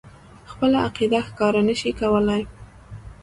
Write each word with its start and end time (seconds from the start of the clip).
خپله 0.51 0.77
عقیده 0.87 1.19
ښکاره 1.27 1.61
نه 1.69 1.73
شي 1.79 1.91
کولای. 1.99 2.43